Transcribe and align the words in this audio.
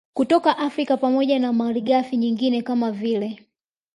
kutoka 0.13 0.57
Afrika 0.57 0.97
pamoja 0.97 1.39
na 1.39 1.53
malighafi 1.53 2.17
nyingine 2.17 2.61
kama 2.61 2.91
vile 2.91 3.45